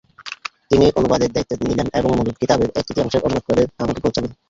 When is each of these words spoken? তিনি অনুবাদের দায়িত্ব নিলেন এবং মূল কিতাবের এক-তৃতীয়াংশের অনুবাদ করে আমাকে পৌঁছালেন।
তিনি 0.71 0.85
অনুবাদের 0.95 1.29
দায়িত্ব 1.31 1.61
নিলেন 1.61 1.87
এবং 1.93 2.09
মূল 2.17 2.29
কিতাবের 2.39 2.69
এক-তৃতীয়াংশের 2.75 3.25
অনুবাদ 3.25 3.43
করে 3.47 3.63
আমাকে 3.79 3.99
পৌঁছালেন। 4.03 4.31